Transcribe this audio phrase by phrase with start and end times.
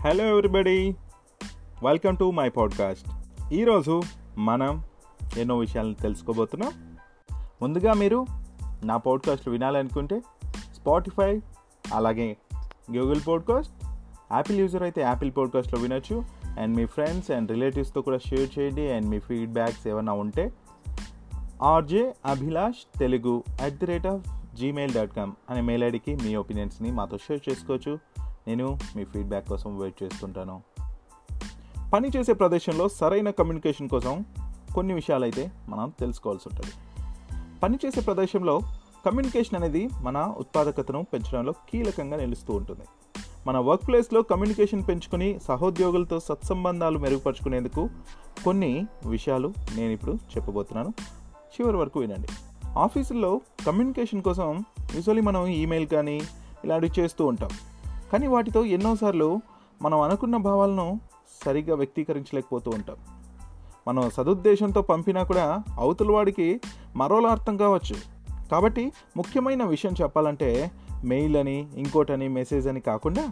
[0.00, 0.96] Hello everybody
[1.84, 3.08] welcome to my podcast
[3.52, 4.02] ఈరోజు
[4.38, 4.84] మనం
[5.38, 6.96] ఎన్నో విషయాలను తెలుసుకోబోతున్నాం.
[7.62, 8.26] ముందుగా మీరు
[8.84, 10.20] నా పాడ్కాస్ట్ వినాలనుకుంటే
[10.74, 11.40] స్పాటిఫై
[11.94, 12.36] అలాగే
[12.96, 13.72] గూగుల్ పాడ్కాస్ట్
[14.32, 16.24] యాపిల్ యూజర్ అయితే యాపిల్ పాడ్కాస్ట్లో వినొచ్చు.
[16.60, 18.92] అండ్ మీ ఫ్రెండ్స్ అండ్ రిలేటివ్స్తో కూడా షేర్ చేయండి.
[18.92, 20.52] అండ్ మీ ఫీడ్బ్యాక్స్ ఏమైనా ఉంటే
[21.62, 26.92] RJ Abhilash Telugu at the rate of Gmail dot com అనే మెయిల్ ఐడికి మీ ఒపీనియన్స్ని
[26.92, 27.98] మాతో షేర్ చేసుకోవచ్చు.
[28.48, 30.62] నేను మీ ఫీడ్బ్యాక్ కోసం వెయిట్ చేస్తుంటాను.
[31.94, 34.24] పని చేసే ప్రదేశంలో సరైన కమ్యూనికేషన్ కోసం
[34.74, 36.72] కొన్ని విషయాలైతే మనం తెలుసుకోవాల్సి ఉంటుంది.
[37.62, 38.60] పని చేసే ప్రదేశంలో
[39.06, 42.82] కమ్యూనికేషన్ అనేది మన ఉత్పాదకతను పెంచడంలో కీలకంగా నిలుస్తూ ఉంటుంది.
[43.46, 47.88] మన వర్క్ ప్లేస్లో కమ్యూనికేషన్ పెంచుకొని సహోద్యోగులతో సత్సంబంధాలు మెరుగుపరుచుకునేందుకు
[48.44, 50.92] కొన్ని విషయాలు నేను ఇప్పుడు చెప్పబోతున్నాను.
[51.28, 52.28] చివరి వరకు వినండి.
[52.78, 56.20] ఆఫీసుల్లో కమ్యూనికేషన్ కోసం యూజువలీ మనం ఈమెయిల్ కానీ
[56.64, 57.50] ఇలాంటివి చేస్తూ ఉంటాం.
[58.12, 59.40] కానీ వాటితో ఎన్నోసార్లు
[59.82, 61.00] మనం అనుకున్న భావాలను
[61.44, 62.96] సరిగ్గా వ్యక్తీకరించలేకపోతూ ఉంటాం.
[63.88, 66.60] మనం సదుద్దేశంతో పంపినా కూడా అవతల వాడికి
[66.96, 67.96] మరోలా అర్థం కావచ్చు.
[68.50, 70.70] కాబట్టి ముఖ్యమైన విషయం చెప్పాలంటే
[71.04, 73.28] మెయిల్ అని ఇంకోటని మెసేజ్ అని కాకుండా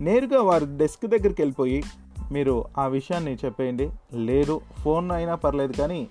[0.00, 1.82] నేరుగా వారి డెస్క్ దగ్గరికి వెళ్ళిపోయి
[2.32, 3.90] మీరు ఆ విషయాన్ని చెప్పేయండి.
[4.12, 6.08] లేదు ఫోన్ అయినా పర్లేదు కానీ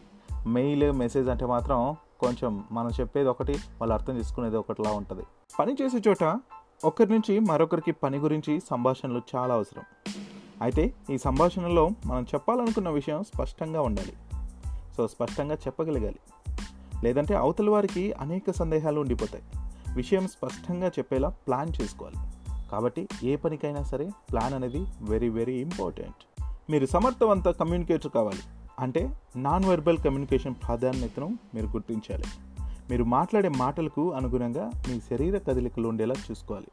[0.47, 5.23] మెయిల్ మెసేజ్ అంటే మాత్రం కొంచెం మనం చెప్పేది ఒకటి వాళ్ళు అర్థం చేసుకునేది ఒకటిలా ఉంటుంది.
[5.59, 6.23] పని చేసే చోట
[6.85, 9.83] ఒకరి నుంచి మరొకరికి పని గురించి సంభాషణలు చాలా అవసరం.
[10.61, 14.13] అయితే ఈ సంభాషణలో మనం చెప్పాలనుకున్న విషయం స్పష్టంగా ఉండాలి.
[14.97, 16.19] సో స్పష్టంగా చెప్పగలగాలి.
[17.03, 19.43] లేదంటే అవతల వారికి అనేక సందేహాలు ఉండిపోతాయి.
[19.95, 22.15] విషయం స్పష్టంగా చెప్పేలా ప్లాన్ చేసుకోవాలి.
[22.71, 26.43] కాబట్టి ఏ పనికైనా సరే ప్లాన్ అనేది వెరీ వెరీ ఇంపార్టెంట్.
[26.71, 28.39] మీరు సమర్థవంత కమ్యూనికేటర్ కావాలి.
[28.79, 32.23] అంటే నాన్ వెర్బల్ కమ్యూనికేషన్ ప్రాధాన్యతను మీరు గుర్తించాలి.
[32.89, 36.67] మీరు మాట్లాడే మాటలకు అనుగుణంగా మీ శరీర కదలికలు ఉండేలా చూసుకోవాలి.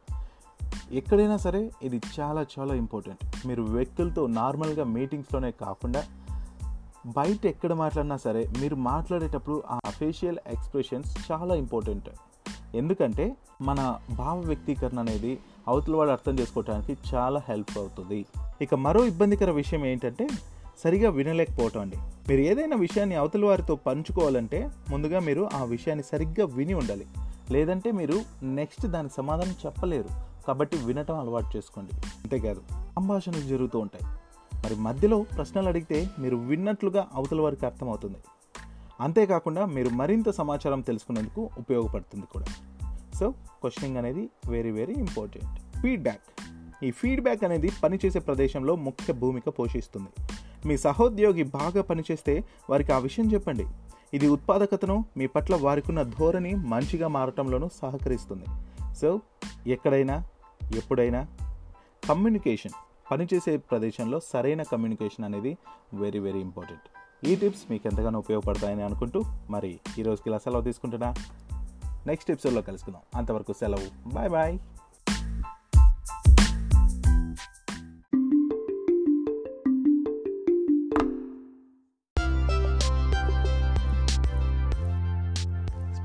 [0.92, 6.05] ఎక్కడైనా సరే ఇది చాలా చాలా ఇంపార్టెంట్ మీరు వ్యక్తులతో నార్మల్గా మీటింగ్స్లోనే కాకుండా
[7.07, 12.08] బయట ఎక్కడ మాట్లాడినా సరే మీరు మాట్లాడేటప్పుడు ఆ ఫేషియల్ ఎక్స్ప్రెషన్స్ చాలా ఇంపార్టెంట్
[12.74, 18.27] ఎందుకంటే మన భావ వ్యక్తీకరణ అనేది అవతల వాళ్ళు అర్థం చేసుకోవడానికి చాలా హెల్ప్ అవుతుంది.
[18.62, 20.29] ఇక మరో ఇబ్బందికర విషయం ఏంటంటే
[20.80, 21.96] సరిగా వినలేకపోవటం అండి
[22.29, 27.07] మీరు ఏదైనా విషయాన్ని అవతల వారితో పంచుకోవాలంటే ముందుగా మీరు ఆ విషయాన్ని సరిగ్గా విని ఉండాలి.
[27.51, 30.08] లేదంటే మీరు నెక్స్ట్ దాని సమాధానం చెప్పలేరు.
[30.46, 31.96] కాబట్టి వినటం అలవాటు చేసుకోండి.
[31.96, 34.05] అంతేకాదు సంభాషణలు జరుగుతూ ఉంటాయి.
[34.64, 38.17] మరి మధ్యలో ప్రశ్నలు అడిగితే మీరు విన్నట్లుగా అవతల వారికి అర్థమవుతుంది.
[39.01, 42.47] అంతేకాకుండా మీరు మరింత సమాచారం తెలుసుకునేందుకు ఉపయోగపడుతుంది కూడా.
[43.14, 46.20] సో క్వశ్చనింగ్ అనేది వెరీ వెరీ ఇంపార్టెంట్ ఫీడ్బ్యాక్
[46.85, 50.30] ఈ ఫీడ్బ్యాక్ అనేది పనిచేసే ప్రదేశంలో ముఖ్య భూమిక పోషిస్తుంది.
[50.67, 53.67] మీ సహోద్యోగి బాగా పనిచేస్తే వారికి ఆ విషయం చెప్పండి.
[54.15, 58.45] ఇది ఉత్పాదకతను మీ పట్ల వారికున్న ధోరణి మంచిగా మారటంలోనూ సహకరిస్తుంది.
[58.95, 59.21] సో
[59.67, 60.25] ఎక్కడైనా
[60.77, 61.27] ఎప్పుడైనా
[62.09, 62.73] కమ్యూనికేషన్
[63.11, 65.59] పనిచేసే ప్రదేశంలో సరైన కమ్యూనికేషన్ అనేది
[65.95, 66.83] వెరీ వెరీ ఇంపార్టెంట్.
[67.29, 71.15] ఈ టిప్స్ మీకు ఎంతగానో ఉపయోగపడతాయని అనుకుంటూ మరి ఈరోజుకి ఇలా సెలవు తీసుకుంటున్నా.
[72.07, 73.03] నెక్స్ట్ ఎపిసోడ్లో కలుసుకుందాం.
[73.17, 74.09] అంతవరకు సెలవు.
[74.15, 74.59] Bye bye.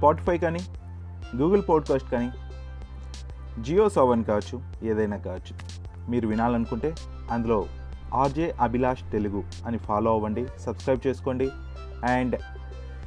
[0.06, 0.60] స్పాటిఫై కానీ
[1.36, 2.32] గూగుల్ పాడ్కాస్ట్ కానీ
[3.62, 5.54] జియో సెవెన్ కావచ్చు ఏదైనా కావచ్చు.
[6.10, 6.96] మీరు వినాలనుకుంటే
[7.32, 7.66] అందులో
[8.14, 11.50] ఆర్జే అభిలాష్ తెలుగు అని ఫాలో అవ్వండి సబ్స్క్రైబ్ చేసుకోండి.
[12.10, 12.36] అండ్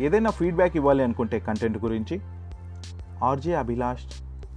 [0.00, 2.20] ఏదైనా ఫీడ్బ్యాక్ ఇవ్వాలి అనుకుంటే కంటెంట్ గురించి
[3.24, 4.06] RJ Abhilash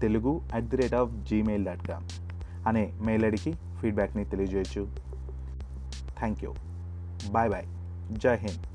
[0.01, 2.09] Telugu at the rate of Gmail dot com
[2.67, 4.87] అనే మెయిల్ ఐడికి ఫీడ్బ్యాక్ని తెలియజేయచ్చు.
[6.19, 6.53] Thank you
[7.31, 7.65] bye bye
[8.17, 8.70] Jai Hind